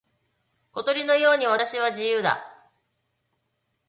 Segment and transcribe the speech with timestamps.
[0.71, 2.67] 小鳥のように私は自由だ。